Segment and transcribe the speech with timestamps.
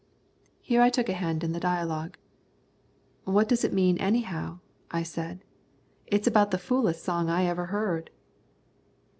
[0.63, 2.17] Here I took a hand in the dialogue.
[3.25, 4.57] "What does it mean anyhow?"
[4.89, 5.43] I said.
[6.07, 8.09] "It's about the foolest song I ever heard."